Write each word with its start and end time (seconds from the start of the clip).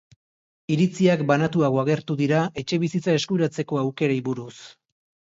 Iritziak 0.75 1.19
banatuago 1.31 1.81
agertu 1.81 2.15
dira 2.21 2.39
etxebizitza 2.63 3.15
eskuratzeko 3.19 3.81
aukerei 3.83 4.17
buruz. 4.31 4.51